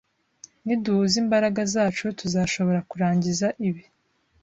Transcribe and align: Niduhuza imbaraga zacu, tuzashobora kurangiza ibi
Niduhuza 0.65 1.15
imbaraga 1.23 1.61
zacu, 1.73 2.05
tuzashobora 2.19 2.79
kurangiza 2.89 3.47
ibi 3.69 3.83